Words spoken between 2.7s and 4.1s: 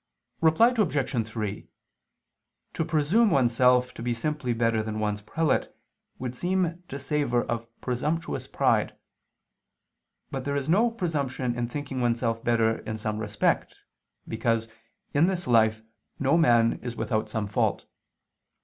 To presume oneself to